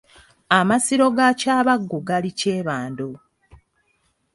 [0.59, 3.09] Amasiro ga Kyabaggu gali Kyebando.